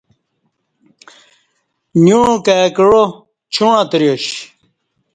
[2.03, 3.03] نیوع کای کعا
[3.53, 4.25] چوݩع اتریاش